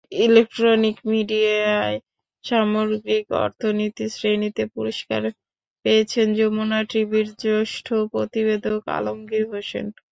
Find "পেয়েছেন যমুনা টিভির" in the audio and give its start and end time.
5.85-7.27